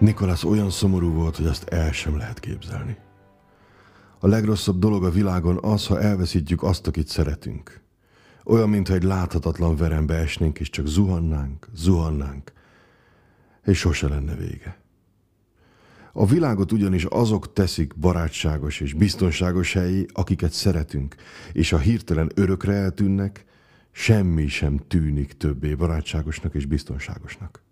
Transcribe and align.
Nikolász 0.00 0.44
olyan 0.44 0.70
szomorú 0.70 1.12
volt, 1.12 1.36
hogy 1.36 1.46
azt 1.46 1.68
el 1.68 1.92
sem 1.92 2.16
lehet 2.16 2.40
képzelni. 2.40 2.96
A 4.18 4.26
legrosszabb 4.26 4.78
dolog 4.78 5.04
a 5.04 5.10
világon 5.10 5.58
az, 5.62 5.86
ha 5.86 6.00
elveszítjük 6.00 6.62
azt, 6.62 6.86
akit 6.86 7.08
szeretünk. 7.08 7.80
Olyan, 8.44 8.68
mintha 8.68 8.94
egy 8.94 9.02
láthatatlan 9.02 9.76
verembe 9.76 10.14
esnénk, 10.14 10.58
és 10.58 10.70
csak 10.70 10.86
zuhannánk, 10.86 11.68
zuhannánk, 11.74 12.52
és 13.64 13.78
sose 13.78 14.08
lenne 14.08 14.34
vége. 14.34 14.80
A 16.12 16.26
világot 16.26 16.72
ugyanis 16.72 17.04
azok 17.04 17.52
teszik 17.52 17.98
barátságos 17.98 18.80
és 18.80 18.92
biztonságos 18.92 19.72
helyi, 19.72 20.06
akiket 20.12 20.52
szeretünk, 20.52 21.14
és 21.52 21.70
ha 21.70 21.78
hirtelen 21.78 22.30
örökre 22.34 22.72
eltűnnek, 22.72 23.44
semmi 23.92 24.48
sem 24.48 24.80
tűnik 24.88 25.32
többé 25.32 25.74
barátságosnak 25.74 26.54
és 26.54 26.66
biztonságosnak. 26.66 27.62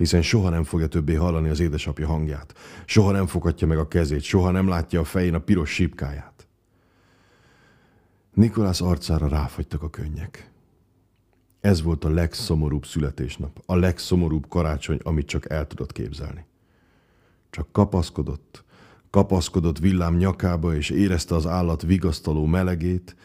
Hiszen 0.00 0.22
soha 0.22 0.48
nem 0.48 0.64
fogja 0.64 0.86
többé 0.86 1.14
hallani 1.14 1.48
az 1.48 1.60
édesapja 1.60 2.06
hangját, 2.06 2.54
soha 2.84 3.10
nem 3.10 3.26
foghatja 3.26 3.66
meg 3.66 3.78
a 3.78 3.88
kezét, 3.88 4.22
soha 4.22 4.50
nem 4.50 4.68
látja 4.68 5.00
a 5.00 5.04
fején 5.04 5.34
a 5.34 5.38
piros 5.38 5.70
sípkáját. 5.70 6.46
Nikolász 8.34 8.80
arcára 8.80 9.28
ráfagytak 9.28 9.82
a 9.82 9.90
könnyek. 9.90 10.50
Ez 11.60 11.82
volt 11.82 12.04
a 12.04 12.08
legszomorúbb 12.10 12.86
születésnap, 12.86 13.62
a 13.66 13.76
legszomorúbb 13.76 14.48
karácsony, 14.48 14.98
amit 15.02 15.26
csak 15.26 15.50
el 15.50 15.66
tudott 15.66 15.92
képzelni. 15.92 16.44
Csak 17.50 17.72
kapaszkodott, 17.72 18.64
kapaszkodott 19.10 19.78
villám 19.78 20.16
nyakába, 20.16 20.74
és 20.74 20.90
érezte 20.90 21.34
az 21.34 21.46
állat 21.46 21.82
vigasztaló 21.82 22.46
melegét, 22.46 23.16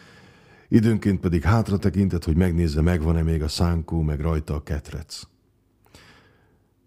időnként 0.68 1.20
pedig 1.20 1.44
hátra 1.44 1.78
tekintett, 1.78 2.24
hogy 2.24 2.36
megnézze, 2.36 2.82
megvan-e 2.82 3.22
még 3.22 3.44
a 3.44 3.48
szánkó, 3.48 4.02
meg 4.02 4.20
rajta 4.20 4.56
a 4.56 4.64
ketrec. 4.64 5.34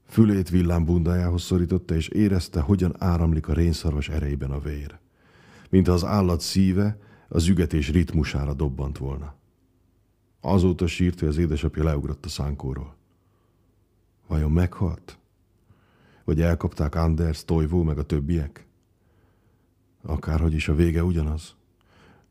Fülét 0.08 0.48
villám 0.48 0.84
bundájához 0.84 1.42
szorította, 1.42 1.94
és 1.94 2.08
érezte, 2.08 2.60
hogyan 2.60 2.94
áramlik 2.98 3.48
a 3.48 3.52
rénszarvas 3.52 4.08
erejében 4.08 4.50
a 4.50 4.58
vér. 4.58 4.98
Mintha 5.70 5.92
az 5.92 6.04
állat 6.04 6.40
szíve 6.40 6.98
az 7.28 7.48
ügetés 7.48 7.90
ritmusára 7.90 8.54
dobbant 8.54 8.98
volna. 8.98 9.34
Azóta 10.40 10.86
sírt, 10.86 11.18
hogy 11.18 11.28
az 11.28 11.38
édesapja 11.38 11.84
leugrott 11.84 12.24
a 12.24 12.28
szánkóról. 12.28 12.96
Vajon 14.26 14.50
meghalt? 14.50 15.18
Vagy 16.24 16.40
elkapták 16.40 16.94
Anders, 16.94 17.44
Toivó 17.44 17.82
meg 17.82 17.98
a 17.98 18.02
többiek? 18.02 18.66
Akárhogy 20.02 20.54
is 20.54 20.68
a 20.68 20.74
vége 20.74 21.04
ugyanaz. 21.04 21.56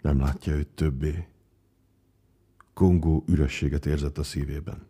Nem 0.01 0.19
látja 0.19 0.53
őt 0.53 0.67
többé. 0.67 1.27
Kongó 2.73 3.23
ürességet 3.27 3.85
érzett 3.85 4.17
a 4.17 4.23
szívében. 4.23 4.85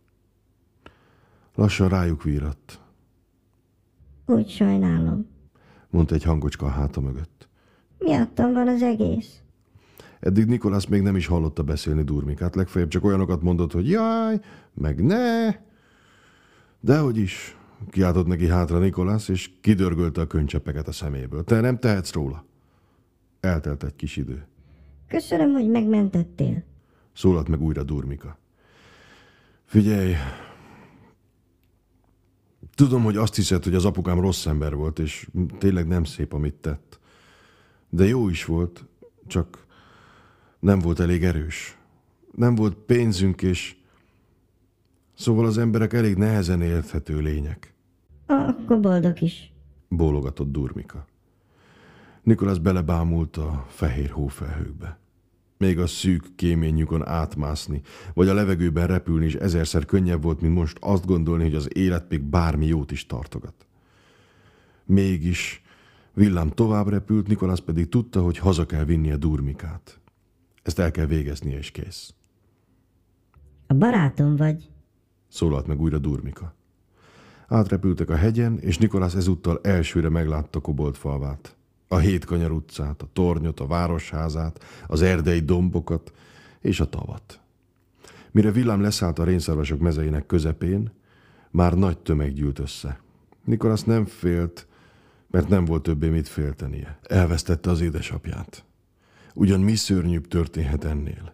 Lassan 1.58 1.90
rájuk 1.90 2.24
víratt. 2.24 2.80
Úgy 4.26 4.50
sajnálom. 4.50 5.28
Mondta 5.90 6.16
egy 6.16 6.24
hangocska 6.24 6.66
a 6.66 6.70
háta 6.70 7.02
mögött. 7.02 7.48
Miattam 7.98 8.54
van 8.54 8.68
az 8.68 8.82
egész. 8.82 9.42
Eddig 10.20 10.46
Nikolász 10.46 10.86
még 10.86 11.02
nem 11.02 11.16
is 11.16 11.26
hallotta 11.26 11.64
beszélni 11.64 12.04
Durmikát, 12.04 12.56
legfeljebb 12.56 12.90
csak 12.90 13.04
olyanokat 13.04 13.42
mondott, 13.42 13.72
hogy 13.72 13.90
jaj, 13.90 14.40
meg 14.74 15.04
ne. 15.04 15.56
Dehogy 16.80 17.18
is, 17.18 17.58
kiáltott 17.90 18.28
neki 18.28 18.48
hátra 18.48 18.80
Nikolász, 18.80 19.28
és 19.28 19.52
kidörgölte 19.62 20.22
a 20.22 20.28
könycsepeket 20.28 20.88
a 20.88 20.92
szeméből. 20.92 21.44
Te 21.44 21.60
nem 21.60 21.80
tehetsz 21.80 22.14
róla. 22.14 22.46
Eltelt 23.40 23.84
egy 23.84 23.96
kis 23.96 24.18
idő. 24.18 24.48
Köszönöm, 25.08 25.52
hogy 25.52 25.70
megmentettél. 25.70 26.64
Szólalt 27.14 27.48
meg 27.48 27.62
újra 27.62 27.84
Durmika. 27.84 28.38
Figyelj, 29.66 30.14
tudom, 32.78 33.04
hogy 33.04 33.18
azt 33.18 33.36
hiszed, 33.36 33.64
hogy 33.64 33.76
az 33.76 33.86
apukám 33.86 34.20
rossz 34.20 34.46
ember 34.46 34.76
volt, 34.76 35.00
és 35.00 35.30
tényleg 35.58 35.88
nem 35.88 36.04
szép, 36.04 36.34
amit 36.34 36.54
tett. 36.54 37.00
De 37.90 38.06
jó 38.06 38.30
is 38.30 38.46
volt, 38.46 38.86
csak 39.28 39.66
nem 40.60 40.80
volt 40.80 41.00
elég 41.00 41.24
erős. 41.24 41.78
Nem 42.36 42.56
volt 42.56 42.74
pénzünk, 42.74 43.42
és 43.42 43.76
szóval 45.14 45.46
az 45.46 45.58
emberek 45.58 45.94
elég 45.94 46.16
nehezen 46.16 46.62
érthető 46.62 47.20
lények. 47.20 47.74
Akkor 48.26 48.80
boldog 48.80 49.22
is. 49.22 49.52
Bólogatott 49.88 50.52
Durmika. 50.52 51.06
Nikolász 52.24 52.58
belebámult 52.58 53.38
a 53.38 53.66
fehér 53.70 54.10
hófelhőkbe. 54.10 55.00
Még 55.58 55.80
a 55.80 55.88
szűk 55.88 56.36
kéményükön 56.36 57.08
átmászni, 57.08 57.82
vagy 58.14 58.28
a 58.28 58.34
levegőben 58.34 58.88
repülni 58.88 59.26
is 59.26 59.36
ezerszer 59.36 59.86
könnyebb 59.86 60.24
volt, 60.24 60.42
mint 60.42 60.56
most 60.56 60.78
azt 60.82 61.06
gondolni, 61.06 61.44
hogy 61.44 61.56
az 61.56 61.78
élet 61.78 62.10
még 62.10 62.22
bármi 62.22 62.66
jót 62.66 62.92
is 62.92 63.06
tartogat. 63.06 63.68
Mégis 64.86 65.62
villám 66.14 66.50
tovább 66.50 66.88
repült, 66.88 67.28
Nikolász 67.28 67.60
pedig 67.60 67.90
tudta, 67.90 68.22
hogy 68.22 68.38
haza 68.38 68.66
kell 68.66 68.84
vinnie 68.84 69.16
Durmikát. 69.16 70.00
Ezt 70.64 70.80
el 70.80 70.92
kell 70.92 71.06
végeznie, 71.06 71.58
és 71.58 71.72
kész. 71.72 72.14
A 73.68 73.74
barátom 73.74 74.36
vagy. 74.36 74.70
Szólalt 75.28 75.68
meg 75.68 75.82
újra 75.82 75.98
Durmika. 75.98 76.56
Átrepültek 77.48 78.10
a 78.10 78.16
hegyen, 78.16 78.60
és 78.60 78.78
Nikolász 78.78 79.16
ezúttal 79.16 79.60
elsőre 79.64 80.10
meglátta 80.10 80.60
Kobolt 80.60 80.98
falvát. 80.98 81.57
A 81.88 81.98
hétkanyar 81.98 82.52
utcát, 82.52 83.02
a 83.02 83.08
tornyot, 83.14 83.60
a 83.60 83.68
városházát, 83.68 84.64
az 84.88 85.02
erdei 85.02 85.40
dombokat 85.40 86.14
és 86.62 86.80
a 86.80 86.90
tavat. 86.90 87.40
Mire 88.32 88.52
villám 88.52 88.82
leszállt 88.82 89.20
a 89.20 89.24
rénszarvasok 89.24 89.80
mezeinek 89.80 90.26
közepén, 90.26 90.92
már 91.52 91.74
nagy 91.74 91.98
tömeg 91.98 92.34
gyűlt 92.34 92.60
össze. 92.60 93.00
Nikolász 93.44 93.84
nem 93.84 94.06
félt, 94.06 94.68
mert 95.32 95.48
nem 95.48 95.66
volt 95.66 95.84
többé 95.84 96.10
mit 96.10 96.28
féltenie. 96.28 97.00
Elvesztette 97.04 97.70
az 97.70 97.82
édesapját. 97.82 98.64
Ugyan 99.34 99.60
mi 99.60 99.76
szörnyűbb 99.76 100.28
történhet 100.28 100.84
ennél? 100.84 101.34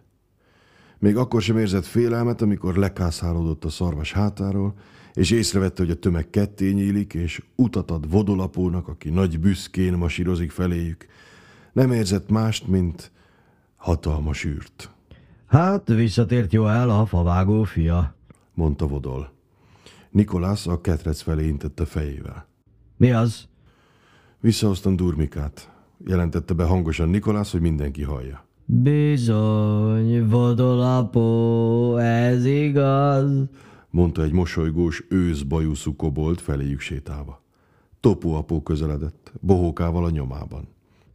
Még 1.04 1.16
akkor 1.16 1.42
sem 1.42 1.58
érzett 1.58 1.84
félelmet, 1.84 2.42
amikor 2.42 2.76
lekászálódott 2.76 3.64
a 3.64 3.68
szarvas 3.68 4.12
hátáról, 4.12 4.74
és 5.12 5.30
észrevette, 5.30 5.82
hogy 5.82 5.90
a 5.90 5.98
tömeg 5.98 6.30
ketté 6.30 6.70
nyílik, 6.70 7.14
és 7.14 7.42
utat 7.54 7.90
ad 7.90 8.10
vodolapónak, 8.10 8.88
aki 8.88 9.10
nagy 9.10 9.40
büszkén 9.40 9.92
masírozik 9.92 10.50
feléjük. 10.50 11.06
Nem 11.72 11.92
érzett 11.92 12.28
mást, 12.28 12.66
mint 12.66 13.10
hatalmas 13.76 14.44
űrt. 14.44 14.90
Hát, 15.46 15.88
visszatért 15.88 16.52
jó 16.52 16.66
el 16.66 16.90
a 16.90 17.06
favágó 17.06 17.62
fia, 17.62 18.14
mondta 18.54 18.86
Vodol. 18.86 19.32
Nikolász 20.10 20.66
a 20.66 20.80
ketrec 20.80 21.20
felé 21.20 21.46
intette 21.46 21.84
fejével. 21.84 22.46
Mi 22.96 23.12
az? 23.12 23.48
Visszahoztam 24.40 24.96
Durmikát 24.96 25.70
jelentette 26.06 26.54
be 26.54 26.64
hangosan 26.64 27.08
Nikolász, 27.08 27.50
hogy 27.50 27.60
mindenki 27.60 28.02
hallja. 28.02 28.44
Bizony, 28.66 30.28
vodolapó, 30.28 31.96
ez 31.96 32.44
igaz, 32.44 33.30
mondta 33.90 34.22
egy 34.22 34.32
mosolygós 34.32 35.04
őszbajuszú 35.08 35.96
kobolt 35.96 36.40
feléjük 36.40 36.80
sétálva. 36.80 37.42
Topó 38.00 38.34
apó 38.34 38.62
közeledett, 38.62 39.32
bohókával 39.40 40.04
a 40.04 40.10
nyomában. 40.10 40.68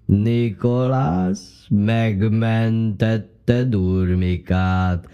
Nikolász 0.05 1.65
megmentette 1.69 3.63
Durmikát. 3.63 5.07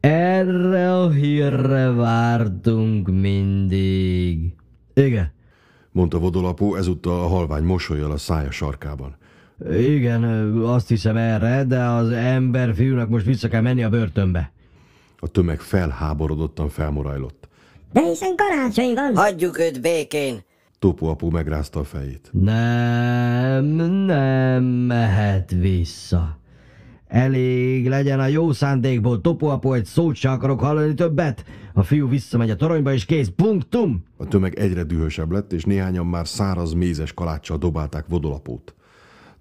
Erre 0.00 0.94
a 0.94 1.10
hírre 1.10 1.90
vártunk 1.90 3.08
mindig. 3.08 4.54
Igen, 4.94 5.32
mondta 5.92 6.18
vodolapó 6.18 6.74
ezúttal 6.74 7.20
a 7.20 7.26
halvány 7.26 7.64
mosolyjal 7.64 8.10
a 8.10 8.16
szája 8.16 8.50
sarkában. 8.50 9.16
Igen, 9.70 10.24
azt 10.62 10.88
hiszem 10.88 11.16
erre, 11.16 11.64
de 11.64 11.84
az 11.84 12.10
ember 12.10 12.74
fiúnak 12.74 13.08
most 13.08 13.26
vissza 13.26 13.48
kell 13.48 13.60
menni 13.60 13.82
a 13.82 13.88
börtönbe. 13.88 14.52
A 15.18 15.28
tömeg 15.28 15.60
felháborodottan 15.60 16.68
felmorajlott. 16.68 17.48
De 17.92 18.00
hiszen 18.00 18.34
karácsony 18.36 18.94
van. 18.94 19.16
Hagyjuk 19.16 19.58
őt 19.58 19.80
békén. 19.80 20.38
Topó 20.78 21.08
apu 21.08 21.30
megrázta 21.30 21.80
a 21.80 21.84
fejét. 21.84 22.30
Nem, 22.32 23.64
nem 24.04 24.64
mehet 24.64 25.50
vissza. 25.50 26.38
Elég 27.08 27.88
legyen 27.88 28.20
a 28.20 28.26
jó 28.26 28.52
szándékból, 28.52 29.20
topóapó, 29.20 29.72
egy 29.72 29.84
szót 29.84 30.14
se 30.14 30.30
akarok 30.30 30.60
hallani 30.60 30.94
többet. 30.94 31.44
A 31.74 31.82
fiú 31.82 32.08
visszamegy 32.08 32.50
a 32.50 32.56
toronyba, 32.56 32.92
és 32.92 33.04
kész, 33.04 33.30
punktum! 33.36 34.04
A 34.16 34.26
tömeg 34.26 34.58
egyre 34.58 34.82
dühösebb 34.82 35.30
lett, 35.30 35.52
és 35.52 35.64
néhányan 35.64 36.06
már 36.06 36.28
száraz 36.28 36.72
mézes 36.72 37.12
kaláccsal 37.12 37.58
dobálták 37.58 38.04
vodolapót. 38.08 38.74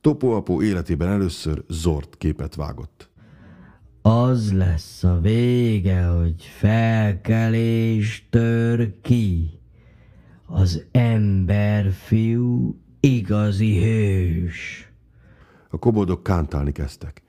Topóapó 0.05 0.61
életében 0.61 1.07
először 1.07 1.63
zord 1.67 2.17
képet 2.17 2.55
vágott. 2.55 3.09
Az 4.01 4.53
lesz 4.53 5.03
a 5.03 5.19
vége, 5.21 6.03
hogy 6.03 6.43
felkelés 6.57 8.27
tör 8.29 8.93
ki. 9.01 9.49
Az 10.45 10.83
emberfiú 10.91 12.75
igazi 12.99 13.83
hős. 13.83 14.91
A 15.69 15.77
koboldok 15.79 16.23
kántálni 16.23 16.71
kezdtek. 16.71 17.21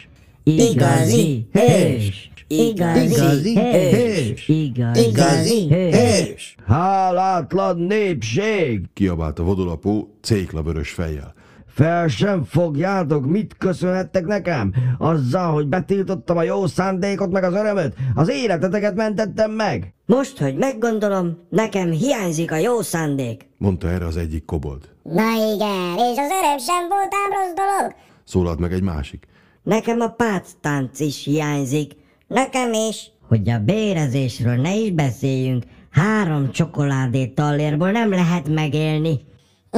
Igazi 0.43 1.49
hős! 1.53 2.31
Igazi 2.47 3.11
Igazi 3.11 3.55
hős! 3.55 4.49
Igazi 4.49 5.09
Igazi 5.09 5.69
hős! 5.69 6.57
Hálátlan 6.67 7.79
népség! 7.79 8.89
Kiabálta 8.93 9.43
vodolapó 9.43 10.17
céklavörös 10.21 10.91
fejjel. 10.91 11.35
Fel 11.77 12.09
sem 12.09 12.45
fogjátok, 12.45 13.27
mit 13.27 13.57
köszönhettek 13.59 14.27
nekem? 14.27 14.73
Azzal, 14.99 15.53
hogy 15.53 15.67
betiltottam 15.67 16.37
a 16.37 16.43
jó 16.43 16.67
szándékot 16.67 17.31
meg 17.31 17.45
az 17.45 17.55
örömöt? 17.55 17.95
Az 18.15 18.31
életeteket 18.31 18.95
mentettem 18.95 19.51
meg! 19.51 19.95
Most, 20.07 20.39
hogy 20.39 20.57
meggondolom, 20.57 21.47
nekem 21.51 21.91
hiányzik 21.91 22.53
a 22.53 22.57
jó 22.57 22.81
szándék. 22.81 23.49
Mondta 23.59 23.89
erre 23.89 24.07
az 24.07 24.17
egyik 24.17 24.45
kobold. 24.45 24.89
Na 25.03 25.23
igen, 25.55 25.95
és 25.95 26.19
az 26.19 26.31
öröm 26.43 26.59
sem 26.59 26.89
volt 26.89 27.15
ám 27.25 27.31
rossz 27.31 27.55
dolog? 27.55 27.95
Szólalt 28.25 28.59
meg 28.59 28.73
egy 28.73 28.83
másik. 28.83 29.27
Nekem 29.63 30.01
a 30.01 30.09
páctánc 30.09 31.01
is 31.01 31.25
hiányzik. 31.25 31.93
Nekem 32.27 32.73
is. 32.73 33.11
Hogy 33.29 33.51
a 33.51 33.59
bérezésről 33.59 34.57
ne 34.57 34.75
is 34.75 34.91
beszéljünk, 34.91 35.65
három 35.91 36.51
csokoládé 36.51 37.27
tallérból 37.27 37.91
nem 37.91 38.11
lehet 38.11 38.49
megélni. 38.49 39.21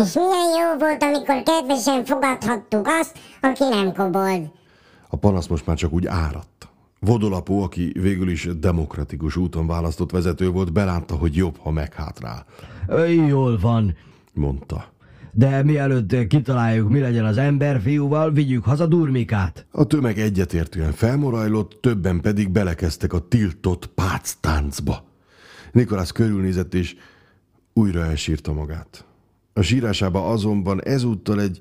És 0.04 0.12
milyen 0.14 0.48
jó 0.60 0.78
volt, 0.78 1.02
amikor 1.02 1.42
kedvesen 1.42 2.04
fogadhattuk 2.04 2.86
azt, 2.86 3.18
aki 3.40 3.64
nem 3.68 3.92
kobold. 3.92 4.50
A 5.08 5.16
panasz 5.16 5.46
most 5.46 5.66
már 5.66 5.76
csak 5.76 5.92
úgy 5.92 6.06
áradt. 6.06 6.68
Vodolapó, 7.00 7.62
aki 7.62 7.92
végül 8.00 8.30
is 8.30 8.48
demokratikus 8.58 9.36
úton 9.36 9.66
választott 9.66 10.10
vezető 10.10 10.50
volt, 10.50 10.72
belátta, 10.72 11.14
hogy 11.14 11.36
jobb, 11.36 11.56
ha 11.58 11.70
meghátrál. 11.70 12.46
Jól 13.28 13.58
van, 13.58 13.96
Mondta. 14.32 14.84
de 15.32 15.62
mielőtt 15.62 16.26
kitaláljuk, 16.26 16.88
mi 16.88 17.00
legyen 17.00 17.24
az 17.24 17.36
emberfiúval, 17.38 18.30
vigyük 18.30 18.64
haza 18.64 18.86
Durmikát. 18.86 19.66
A 19.70 19.84
tömeg 19.84 20.18
egyetértően 20.18 20.92
felmorajlott, 20.92 21.78
többen 21.80 22.20
pedig 22.20 22.50
belekezdtek 22.50 23.12
a 23.12 23.28
tiltott 23.28 23.86
páctáncba. 23.86 25.04
Nikolász 25.72 26.10
körülnézett 26.10 26.74
és 26.74 26.96
újra 27.72 28.04
elsírta 28.04 28.52
magát. 28.52 29.07
A 29.58 29.62
sírásába 29.62 30.28
azonban 30.31 30.82
ezúttal 30.84 31.40
egy 31.40 31.58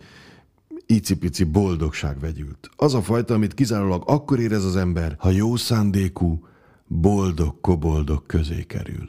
icipici 0.86 1.44
boldogság 1.44 2.20
vegyült. 2.20 2.70
Az 2.76 2.94
a 2.94 3.02
fajta, 3.02 3.34
amit 3.34 3.54
kizárólag 3.54 4.04
akkor 4.06 4.40
érez 4.40 4.64
az 4.64 4.76
ember, 4.76 5.16
ha 5.20 5.30
jó 5.30 5.56
szándékú, 5.56 6.48
boldog 6.88 7.62
koboldog 7.62 8.26
közé 8.26 8.64
kerül. 8.64 9.06